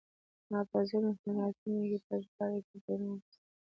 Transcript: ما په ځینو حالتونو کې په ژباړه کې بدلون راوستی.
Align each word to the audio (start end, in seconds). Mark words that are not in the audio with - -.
ما 0.51 0.59
په 0.69 0.77
ځینو 0.89 1.09
حالتونو 1.39 1.81
کې 1.89 1.97
په 2.07 2.13
ژباړه 2.23 2.59
کې 2.67 2.75
بدلون 2.83 3.17
راوستی. 3.19 3.37